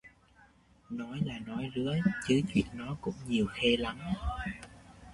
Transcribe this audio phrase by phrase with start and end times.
[0.89, 1.95] Nói là nói rứa
[2.27, 3.97] chứ chuyện nó cũng nhiêu khê lắm